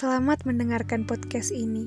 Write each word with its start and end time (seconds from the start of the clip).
Selamat 0.00 0.48
mendengarkan 0.48 1.04
podcast 1.04 1.52
ini. 1.52 1.84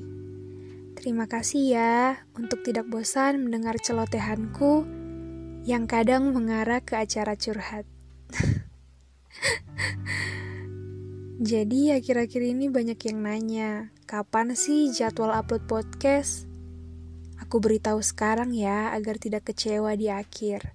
Terima 0.94 1.26
kasih 1.26 1.74
ya 1.74 2.22
untuk 2.38 2.62
tidak 2.62 2.86
bosan 2.86 3.42
mendengar 3.42 3.74
celotehanku 3.82 4.86
yang 5.66 5.90
kadang 5.90 6.30
mengarah 6.30 6.78
ke 6.78 6.94
acara 6.94 7.34
curhat. 7.34 7.82
Jadi 11.50 11.90
akhir-akhir 11.90 12.54
ini 12.54 12.70
banyak 12.70 13.02
yang 13.02 13.18
nanya, 13.18 13.90
kapan 14.06 14.54
sih 14.54 14.94
jadwal 14.94 15.34
upload 15.34 15.66
podcast? 15.66 16.46
Aku 17.42 17.58
beritahu 17.58 17.98
sekarang 17.98 18.54
ya 18.54 18.94
agar 18.94 19.18
tidak 19.18 19.50
kecewa 19.50 19.90
di 19.98 20.14
akhir. 20.14 20.70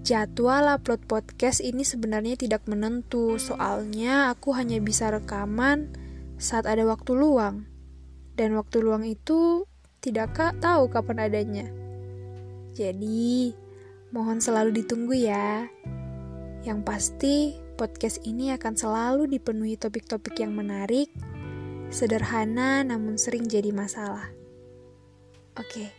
Jadwal 0.00 0.80
upload 0.80 1.04
podcast 1.04 1.60
ini 1.60 1.84
sebenarnya 1.84 2.40
tidak 2.40 2.64
menentu, 2.64 3.36
soalnya 3.36 4.32
aku 4.32 4.56
hanya 4.56 4.80
bisa 4.80 5.12
rekaman 5.12 6.01
saat 6.42 6.66
ada 6.66 6.82
waktu 6.82 7.14
luang. 7.14 7.70
Dan 8.34 8.58
waktu 8.58 8.82
luang 8.82 9.06
itu 9.06 9.70
tidak 10.02 10.34
kak 10.34 10.58
tahu 10.58 10.90
kapan 10.90 11.30
adanya. 11.30 11.70
Jadi, 12.74 13.54
mohon 14.10 14.42
selalu 14.42 14.82
ditunggu 14.82 15.14
ya. 15.14 15.70
Yang 16.66 16.80
pasti, 16.82 17.36
podcast 17.78 18.18
ini 18.26 18.50
akan 18.50 18.74
selalu 18.74 19.30
dipenuhi 19.30 19.78
topik-topik 19.78 20.42
yang 20.42 20.50
menarik, 20.58 21.06
sederhana 21.94 22.82
namun 22.82 23.14
sering 23.14 23.46
jadi 23.46 23.70
masalah. 23.70 24.26
Oke, 25.52 25.92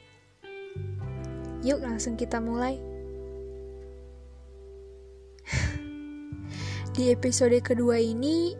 yuk 1.61 1.79
langsung 1.85 2.17
kita 2.17 2.41
mulai. 2.41 2.81
Di 6.97 7.13
episode 7.13 7.61
kedua 7.61 8.01
ini, 8.01 8.57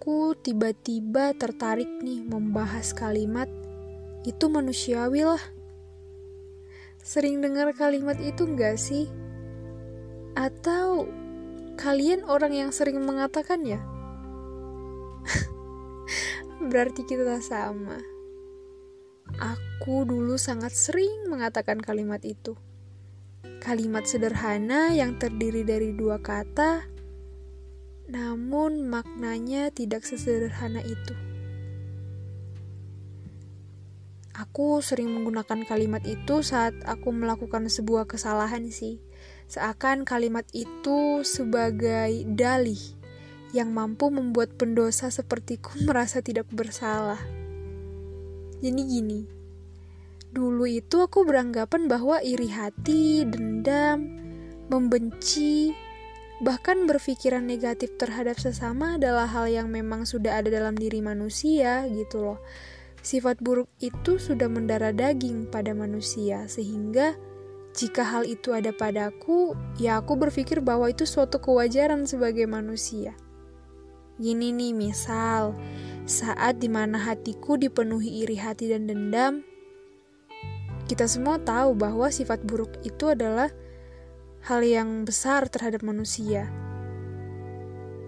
aku 0.00 0.32
tiba-tiba 0.32 1.36
tertarik 1.36 2.00
nih 2.00 2.24
membahas 2.24 2.96
kalimat 2.96 3.52
itu 4.24 4.48
manusiawi 4.48 5.28
lah. 5.28 5.44
Sering 7.04 7.44
dengar 7.44 7.68
kalimat 7.76 8.16
itu 8.16 8.48
enggak 8.48 8.80
sih? 8.80 9.12
Atau 10.32 11.04
kalian 11.76 12.24
orang 12.24 12.56
yang 12.56 12.70
sering 12.72 12.96
mengatakannya? 13.04 13.76
Berarti 16.72 17.04
kita 17.04 17.36
sama. 17.44 18.00
Aku 19.36 20.08
dulu 20.08 20.40
sangat 20.40 20.72
sering 20.72 21.28
mengatakan 21.28 21.76
kalimat 21.76 22.24
itu. 22.24 22.56
Kalimat 23.60 24.08
sederhana 24.08 24.96
yang 24.96 25.20
terdiri 25.20 25.60
dari 25.60 25.92
dua 25.92 26.16
kata 26.24 26.88
namun 28.10 28.90
maknanya 28.90 29.70
tidak 29.70 30.02
sesederhana 30.02 30.82
itu. 30.82 31.14
Aku 34.34 34.82
sering 34.82 35.14
menggunakan 35.14 35.62
kalimat 35.62 36.02
itu 36.02 36.42
saat 36.42 36.74
aku 36.88 37.14
melakukan 37.14 37.70
sebuah 37.70 38.10
kesalahan 38.10 38.66
sih. 38.74 38.98
Seakan 39.46 40.02
kalimat 40.02 40.42
itu 40.50 41.22
sebagai 41.22 42.26
dalih 42.26 42.80
yang 43.54 43.70
mampu 43.70 44.10
membuat 44.10 44.54
pendosa 44.58 45.10
sepertiku 45.14 45.78
merasa 45.86 46.18
tidak 46.18 46.50
bersalah. 46.50 47.20
Jadi 48.58 48.82
gini, 48.84 49.20
dulu 50.34 50.66
itu 50.66 50.98
aku 50.98 51.22
beranggapan 51.22 51.86
bahwa 51.86 52.18
iri 52.24 52.50
hati, 52.50 53.24
dendam, 53.28 54.18
membenci, 54.66 55.74
Bahkan 56.40 56.88
berpikiran 56.88 57.44
negatif 57.44 58.00
terhadap 58.00 58.40
sesama 58.40 58.96
adalah 58.96 59.28
hal 59.28 59.44
yang 59.44 59.68
memang 59.68 60.08
sudah 60.08 60.40
ada 60.40 60.48
dalam 60.48 60.72
diri 60.72 61.04
manusia 61.04 61.84
gitu 61.92 62.24
loh. 62.24 62.40
Sifat 63.04 63.44
buruk 63.44 63.68
itu 63.80 64.16
sudah 64.16 64.48
mendarah 64.48 64.92
daging 64.92 65.52
pada 65.52 65.76
manusia 65.76 66.48
sehingga 66.48 67.16
jika 67.76 68.02
hal 68.02 68.24
itu 68.26 68.50
ada 68.56 68.72
padaku, 68.74 69.54
ya 69.76 70.00
aku 70.00 70.16
berpikir 70.18 70.58
bahwa 70.64 70.90
itu 70.90 71.06
suatu 71.06 71.38
kewajaran 71.38 72.08
sebagai 72.08 72.48
manusia. 72.48 73.14
Gini 74.18 74.50
nih 74.52 74.74
misal, 74.74 75.54
saat 76.04 76.58
di 76.58 76.66
mana 76.66 76.98
hatiku 76.98 77.54
dipenuhi 77.56 78.26
iri 78.26 78.36
hati 78.36 78.68
dan 78.68 78.90
dendam, 78.90 79.46
kita 80.90 81.06
semua 81.06 81.38
tahu 81.38 81.78
bahwa 81.78 82.10
sifat 82.10 82.42
buruk 82.42 82.74
itu 82.82 83.06
adalah 83.06 83.48
hal 84.44 84.64
yang 84.64 85.04
besar 85.04 85.48
terhadap 85.52 85.84
manusia. 85.84 86.48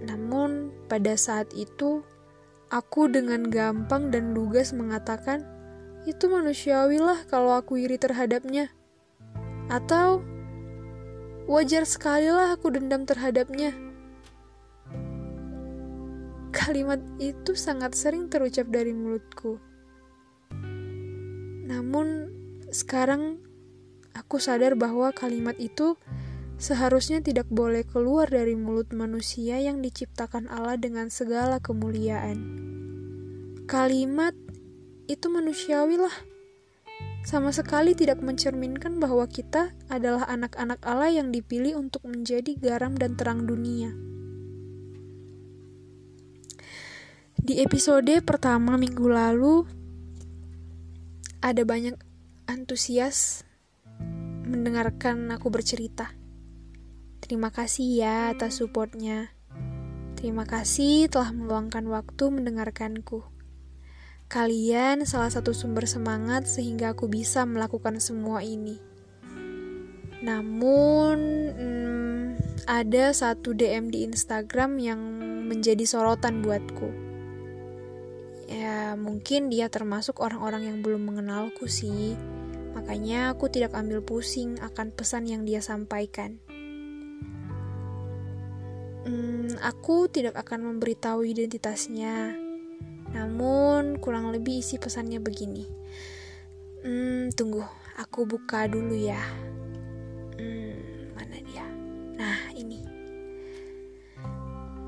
Namun, 0.03 0.73
pada 0.89 1.15
saat 1.15 1.53
itu 1.53 2.03
aku 2.73 3.07
dengan 3.13 3.47
gampang 3.53 4.09
dan 4.09 4.33
lugas 4.33 4.73
mengatakan, 4.73 5.45
"Itu 6.09 6.33
manusiawi 6.33 6.99
lah 6.99 7.23
kalau 7.29 7.55
aku 7.55 7.79
iri 7.79 8.01
terhadapnya." 8.01 8.73
Atau, 9.69 10.25
"Wajar 11.47 11.85
sekali 11.87 12.33
lah 12.33 12.57
aku 12.57 12.73
dendam 12.73 13.05
terhadapnya." 13.05 13.77
Kalimat 16.53 17.01
itu 17.17 17.57
sangat 17.57 17.97
sering 17.97 18.29
terucap 18.29 18.69
dari 18.69 18.93
mulutku. 18.93 19.57
Namun, 21.65 22.29
sekarang 22.69 23.41
aku 24.13 24.37
sadar 24.37 24.77
bahwa 24.77 25.09
kalimat 25.17 25.57
itu 25.57 25.97
seharusnya 26.63 27.19
tidak 27.19 27.51
boleh 27.51 27.83
keluar 27.83 28.31
dari 28.31 28.55
mulut 28.55 28.95
manusia 28.95 29.59
yang 29.59 29.83
diciptakan 29.83 30.47
Allah 30.47 30.79
dengan 30.79 31.11
segala 31.11 31.59
kemuliaan. 31.59 32.39
Kalimat 33.67 34.39
itu 35.11 35.27
manusiawi 35.27 35.99
lah. 35.99 36.15
Sama 37.27 37.51
sekali 37.51 37.99
tidak 37.99 38.23
mencerminkan 38.23 39.03
bahwa 39.03 39.27
kita 39.27 39.75
adalah 39.91 40.31
anak-anak 40.31 40.79
Allah 40.87 41.11
yang 41.11 41.35
dipilih 41.35 41.75
untuk 41.83 42.07
menjadi 42.07 42.55
garam 42.55 42.95
dan 42.95 43.19
terang 43.19 43.43
dunia. 43.43 43.91
Di 47.43 47.59
episode 47.59 48.23
pertama 48.23 48.79
minggu 48.79 49.11
lalu, 49.11 49.67
ada 51.43 51.67
banyak 51.67 51.99
antusias 52.47 53.43
mendengarkan 54.47 55.27
aku 55.35 55.51
bercerita. 55.51 56.22
Terima 57.33 57.49
kasih 57.49 57.97
ya 57.97 58.17
atas 58.37 58.61
supportnya. 58.61 59.33
Terima 60.21 60.45
kasih 60.45 61.09
telah 61.09 61.33
meluangkan 61.33 61.81
waktu 61.89 62.29
mendengarkanku. 62.29 63.25
Kalian 64.29 65.09
salah 65.09 65.33
satu 65.33 65.57
sumber 65.57 65.89
semangat 65.89 66.45
sehingga 66.45 66.93
aku 66.93 67.09
bisa 67.09 67.49
melakukan 67.49 68.05
semua 68.05 68.45
ini. 68.45 68.77
Namun, 70.21 71.17
hmm, 71.57 72.25
ada 72.69 73.17
satu 73.17 73.57
DM 73.57 73.89
di 73.89 74.05
Instagram 74.05 74.77
yang 74.77 75.01
menjadi 75.49 75.89
sorotan 75.89 76.45
buatku. 76.45 76.93
Ya, 78.45 78.93
mungkin 78.93 79.49
dia 79.49 79.73
termasuk 79.73 80.21
orang-orang 80.21 80.69
yang 80.69 80.79
belum 80.85 81.09
mengenalku 81.09 81.65
sih. 81.65 82.13
Makanya 82.77 83.33
aku 83.33 83.49
tidak 83.49 83.73
ambil 83.73 84.05
pusing 84.05 84.61
akan 84.61 84.93
pesan 84.93 85.25
yang 85.25 85.49
dia 85.49 85.65
sampaikan. 85.65 86.52
Aku 89.61 90.09
tidak 90.09 90.39
akan 90.41 90.73
memberitahu 90.73 91.27
identitasnya. 91.27 92.33
Namun, 93.13 94.01
kurang 94.01 94.33
lebih 94.33 94.65
isi 94.65 94.81
pesannya 94.81 95.21
begini. 95.21 95.69
Hmm, 96.81 97.29
tunggu, 97.37 97.61
aku 98.01 98.25
buka 98.25 98.65
dulu 98.71 98.97
ya. 98.97 99.21
Hmm, 100.41 101.13
mana 101.13 101.37
dia? 101.45 101.67
Nah, 102.17 102.41
ini. 102.57 102.81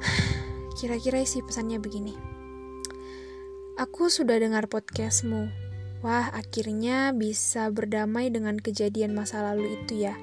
Kira-kira 0.80 1.20
isi 1.20 1.44
pesannya 1.44 1.76
begini. 1.82 2.16
Aku 3.74 4.06
sudah 4.06 4.38
dengar 4.38 4.70
podcastmu. 4.70 5.50
Wah, 6.06 6.30
akhirnya 6.30 7.10
bisa 7.16 7.72
berdamai 7.74 8.30
dengan 8.30 8.60
kejadian 8.60 9.16
masa 9.16 9.42
lalu 9.42 9.82
itu 9.82 10.04
ya. 10.04 10.14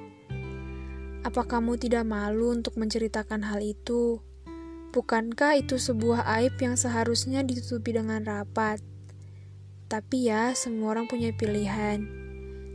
Apa 1.22 1.46
kamu 1.46 1.78
tidak 1.78 2.08
malu 2.08 2.50
untuk 2.56 2.80
menceritakan 2.82 3.46
hal 3.46 3.62
itu? 3.62 4.24
Bukankah 4.92 5.56
itu 5.56 5.80
sebuah 5.80 6.28
aib 6.44 6.60
yang 6.60 6.76
seharusnya 6.76 7.48
ditutupi 7.48 7.96
dengan 7.96 8.28
rapat? 8.28 8.84
Tapi 9.88 10.28
ya, 10.28 10.52
semua 10.52 10.92
orang 10.92 11.08
punya 11.08 11.32
pilihan. 11.32 12.04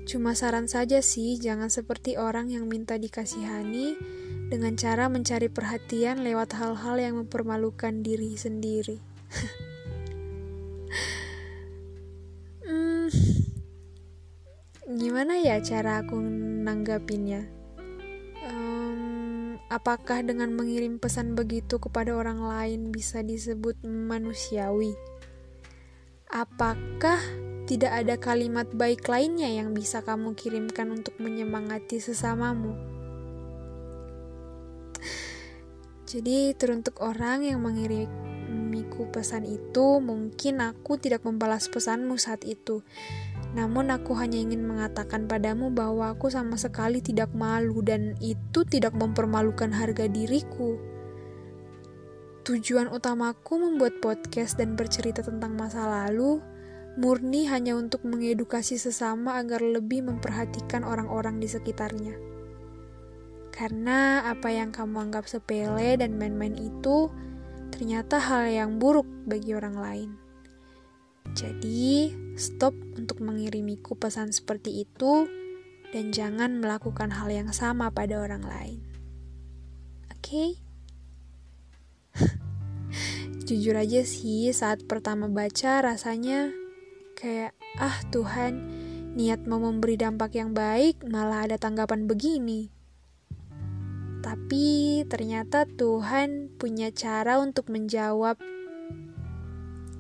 Cuma 0.09 0.33
saran 0.33 0.65
saja 0.65 1.05
sih, 1.05 1.37
jangan 1.37 1.69
seperti 1.69 2.17
orang 2.17 2.49
yang 2.49 2.73
minta 2.73 2.97
dikasihani 2.97 4.01
dengan 4.49 4.81
cara 4.81 5.13
mencari 5.13 5.53
perhatian 5.53 6.25
lewat 6.25 6.57
hal-hal 6.57 6.97
yang 6.97 7.21
mempermalukan 7.21 8.01
diri 8.01 8.33
sendiri. 8.33 8.97
hmm, 12.65 13.13
gimana 14.89 15.37
ya 15.37 15.61
cara 15.61 16.01
aku 16.01 16.17
nanggapinnya? 16.65 17.66
Apakah 19.67 20.23
dengan 20.23 20.55
mengirim 20.55 21.03
pesan 21.03 21.35
begitu 21.35 21.83
kepada 21.83 22.15
orang 22.15 22.43
lain 22.43 22.95
bisa 22.95 23.23
disebut 23.23 23.81
manusiawi? 23.83 24.95
Apakah 26.31 27.19
tidak 27.67 27.93
ada 27.95 28.15
kalimat 28.19 28.71
baik 28.71 29.07
lainnya 29.11 29.51
yang 29.51 29.75
bisa 29.75 30.03
kamu 30.03 30.39
kirimkan 30.39 30.91
untuk 30.95 31.19
menyemangati 31.19 31.99
sesamamu? 31.99 32.75
Jadi, 36.07 36.55
teruntuk 36.55 37.03
orang 37.03 37.43
yang 37.43 37.59
mengirimiku 37.59 39.11
pesan 39.11 39.43
itu, 39.43 39.99
mungkin 39.99 40.63
aku 40.63 41.03
tidak 41.03 41.27
membalas 41.27 41.67
pesanmu 41.67 42.15
saat 42.15 42.47
itu. 42.47 42.87
Namun 43.55 43.93
aku 43.95 44.17
hanya 44.19 44.41
ingin 44.41 44.67
mengatakan 44.67 45.31
padamu 45.31 45.71
bahwa 45.71 46.11
aku 46.11 46.33
sama 46.33 46.59
sekali 46.59 46.99
tidak 47.05 47.31
malu 47.37 47.85
dan 47.85 48.19
itu 48.19 48.67
tidak 48.67 48.97
mempermalukan 48.97 49.71
harga 49.71 50.11
diriku. 50.11 50.81
Tujuan 52.47 52.91
utamaku 52.91 53.59
membuat 53.59 53.99
podcast 54.03 54.59
dan 54.59 54.79
bercerita 54.79 55.23
tentang 55.23 55.59
masa 55.59 55.87
lalu 55.87 56.39
murni 56.97 57.45
hanya 57.51 57.77
untuk 57.77 58.09
mengedukasi 58.09 58.81
sesama 58.81 59.37
agar 59.37 59.61
lebih 59.61 60.07
memperhatikan 60.07 60.81
orang-orang 60.81 61.37
di 61.43 61.49
sekitarnya. 61.51 62.17
Karena 63.53 64.25
apa 64.29 64.53
yang 64.53 64.73
kamu 64.73 65.09
anggap 65.09 65.29
sepele 65.29 65.97
dan 65.97 66.17
main-main 66.17 66.57
itu 66.57 67.09
ternyata 67.73 68.21
hal 68.21 68.49
yang 68.49 68.81
buruk 68.81 69.09
bagi 69.29 69.53
orang 69.53 69.77
lain. 69.77 70.11
Jadi, 71.37 72.17
stop 72.41 72.73
untuk 72.97 73.21
mengirimiku 73.21 73.93
pesan 73.93 74.33
seperti 74.33 74.89
itu 74.89 75.29
dan 75.93 76.09
jangan 76.09 76.57
melakukan 76.57 77.13
hal 77.13 77.29
yang 77.29 77.53
sama 77.53 77.93
pada 77.93 78.25
orang 78.25 78.41
lain. 78.41 78.81
Oke? 80.17 80.25
Okay? 80.25 80.51
Jujur 83.47 83.77
aja 83.77 84.01
sih, 84.01 84.49
saat 84.57 84.89
pertama 84.89 85.29
baca 85.29 85.85
rasanya 85.85 86.57
kayak, 87.21 87.53
ah 87.77 88.01
Tuhan, 88.09 88.65
niat 89.13 89.45
mau 89.45 89.61
memberi 89.61 90.01
dampak 90.01 90.41
yang 90.41 90.57
baik 90.57 91.05
malah 91.05 91.45
ada 91.45 91.61
tanggapan 91.61 92.09
begini. 92.09 92.73
Tapi 94.25 95.05
ternyata 95.05 95.69
Tuhan 95.69 96.57
punya 96.57 96.89
cara 96.97 97.37
untuk 97.45 97.69
menjawab 97.69 98.56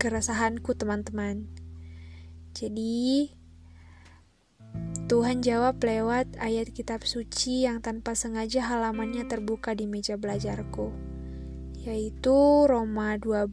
keresahanku 0.07 0.79
teman-teman. 0.79 1.51
Jadi, 2.55 3.35
Tuhan 5.11 5.43
jawab 5.43 5.83
lewat 5.83 6.39
ayat 6.39 6.71
kitab 6.71 7.03
suci 7.03 7.67
yang 7.67 7.83
tanpa 7.83 8.15
sengaja 8.15 8.63
halamannya 8.63 9.27
terbuka 9.27 9.75
di 9.75 9.91
meja 9.91 10.15
belajarku, 10.15 10.95
yaitu 11.83 12.39
Roma 12.71 13.19
12 13.19 13.51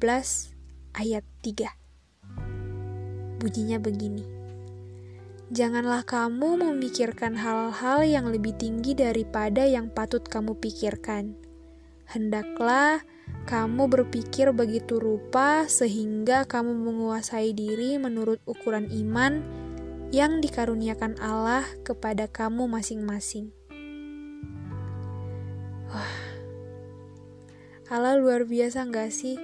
ayat 0.94 1.26
3. 1.42 1.74
Bunyinya 3.42 3.82
begini. 3.82 4.26
Janganlah 5.50 6.06
kamu 6.06 6.70
memikirkan 6.70 7.34
hal-hal 7.34 8.06
yang 8.06 8.30
lebih 8.30 8.54
tinggi 8.62 8.94
daripada 8.94 9.66
yang 9.66 9.90
patut 9.90 10.22
kamu 10.22 10.54
pikirkan. 10.62 11.34
Hendaklah 12.06 13.02
kamu 13.44 13.92
berpikir 13.92 14.56
begitu 14.56 15.04
rupa 15.04 15.68
sehingga 15.68 16.48
kamu 16.48 16.72
menguasai 16.72 17.52
diri 17.52 18.00
menurut 18.00 18.40
ukuran 18.48 18.88
iman 18.88 19.44
yang 20.16 20.40
dikaruniakan 20.40 21.20
Allah 21.20 21.68
kepada 21.84 22.32
kamu 22.32 22.72
masing-masing. 22.72 23.52
Wah, 25.92 26.18
Allah 27.92 28.16
luar 28.16 28.48
biasa 28.48 28.88
gak 28.88 29.12
sih? 29.12 29.36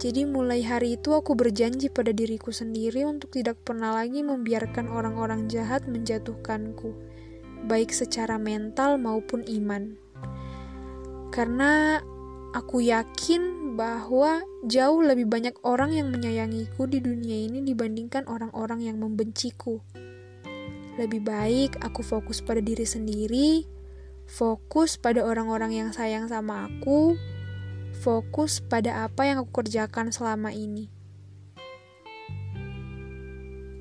Jadi 0.00 0.24
mulai 0.24 0.64
hari 0.64 0.96
itu 0.96 1.12
aku 1.12 1.36
berjanji 1.36 1.92
pada 1.92 2.12
diriku 2.12 2.52
sendiri 2.52 3.04
untuk 3.04 3.36
tidak 3.36 3.60
pernah 3.64 3.92
lagi 3.92 4.24
membiarkan 4.24 4.88
orang-orang 4.88 5.44
jahat 5.48 5.84
menjatuhkanku, 5.84 6.96
baik 7.68 7.92
secara 7.92 8.40
mental 8.40 8.96
maupun 8.96 9.44
iman. 9.44 10.09
Karena 11.40 11.96
aku 12.52 12.84
yakin 12.84 13.72
bahwa 13.72 14.44
jauh 14.68 15.00
lebih 15.00 15.24
banyak 15.24 15.56
orang 15.64 15.96
yang 15.96 16.12
menyayangiku 16.12 16.84
di 16.84 17.00
dunia 17.00 17.48
ini 17.48 17.64
dibandingkan 17.64 18.28
orang-orang 18.28 18.84
yang 18.84 19.00
membenciku. 19.00 19.80
Lebih 21.00 21.24
baik 21.24 21.80
aku 21.80 22.04
fokus 22.04 22.44
pada 22.44 22.60
diri 22.60 22.84
sendiri, 22.84 23.64
fokus 24.28 25.00
pada 25.00 25.24
orang-orang 25.24 25.80
yang 25.80 25.88
sayang 25.96 26.28
sama 26.28 26.68
aku, 26.68 27.16
fokus 28.04 28.60
pada 28.60 29.08
apa 29.08 29.24
yang 29.24 29.40
aku 29.40 29.64
kerjakan 29.64 30.12
selama 30.12 30.52
ini. 30.52 30.92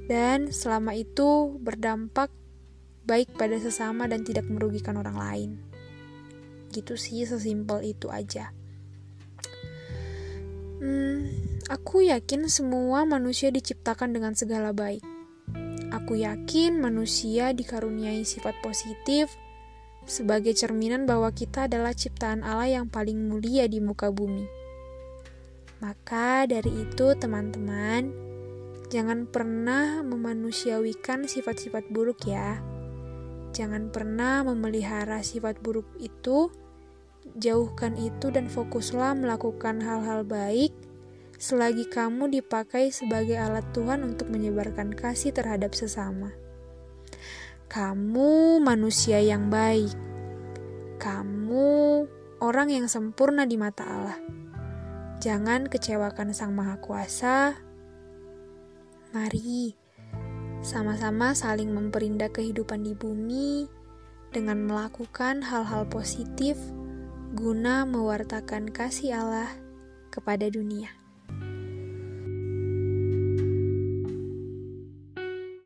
Dan 0.08 0.56
selama 0.56 0.96
itu 0.96 1.60
berdampak 1.60 2.32
baik 3.04 3.36
pada 3.36 3.60
sesama 3.60 4.08
dan 4.08 4.24
tidak 4.24 4.48
merugikan 4.48 4.96
orang 4.96 5.20
lain. 5.20 5.69
Gitu 6.70 6.96
sih, 6.96 7.26
sesimpel 7.26 7.82
itu 7.94 8.08
aja. 8.10 8.54
Hmm, 10.80 11.28
aku 11.68 12.08
yakin 12.08 12.48
semua 12.48 13.04
manusia 13.04 13.52
diciptakan 13.52 14.16
dengan 14.16 14.32
segala 14.32 14.72
baik. 14.72 15.04
Aku 15.90 16.16
yakin 16.16 16.80
manusia 16.80 17.52
dikaruniai 17.52 18.24
sifat 18.24 18.62
positif 18.62 19.34
sebagai 20.06 20.54
cerminan 20.54 21.04
bahwa 21.04 21.34
kita 21.34 21.68
adalah 21.68 21.92
ciptaan 21.92 22.46
Allah 22.46 22.82
yang 22.82 22.88
paling 22.88 23.28
mulia 23.28 23.66
di 23.68 23.82
muka 23.82 24.14
bumi. 24.14 24.46
Maka 25.80 26.46
dari 26.46 26.86
itu, 26.86 27.16
teman-teman, 27.16 28.12
jangan 28.92 29.26
pernah 29.28 30.04
memanusiawikan 30.04 31.28
sifat-sifat 31.28 31.88
buruk 31.92 32.28
ya. 32.28 32.60
Jangan 33.60 33.92
pernah 33.92 34.48
memelihara 34.48 35.20
sifat 35.20 35.60
buruk 35.60 36.00
itu, 36.00 36.48
jauhkan 37.36 38.00
itu 38.00 38.32
dan 38.32 38.48
fokuslah 38.48 39.20
melakukan 39.20 39.84
hal-hal 39.84 40.24
baik 40.24 40.72
selagi 41.40 41.88
kamu 41.88 42.32
dipakai 42.32 42.92
sebagai 42.92 43.36
alat 43.40 43.64
Tuhan 43.72 44.04
untuk 44.04 44.28
menyebarkan 44.32 44.92
kasih 44.96 45.36
terhadap 45.36 45.72
sesama. 45.76 46.36
Kamu 47.72 48.60
manusia 48.64 49.24
yang 49.24 49.48
baik. 49.48 49.96
Kamu 51.00 51.68
orang 52.44 52.72
yang 52.72 52.88
sempurna 52.92 53.48
di 53.48 53.56
mata 53.56 53.88
Allah. 53.88 54.20
Jangan 55.20 55.72
kecewakan 55.72 56.36
Sang 56.36 56.52
Maha 56.52 56.80
Kuasa. 56.80 57.56
Mari 59.16 59.89
sama-sama 60.60 61.32
saling 61.32 61.72
memperindah 61.72 62.28
kehidupan 62.30 62.84
di 62.84 62.92
bumi 62.92 63.72
dengan 64.36 64.68
melakukan 64.68 65.42
hal-hal 65.42 65.88
positif 65.88 66.60
guna 67.34 67.88
mewartakan 67.88 68.68
kasih 68.70 69.24
Allah 69.24 69.50
kepada 70.12 70.52
dunia. 70.52 70.99